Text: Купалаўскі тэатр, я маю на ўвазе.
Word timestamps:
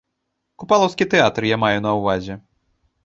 Купалаўскі 0.61 1.07
тэатр, 1.13 1.47
я 1.53 1.61
маю 1.65 1.77
на 1.87 1.91
ўвазе. 2.01 2.41